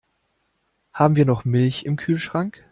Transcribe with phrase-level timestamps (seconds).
[0.93, 2.65] Haben wir noch Milch im Kühlschrank?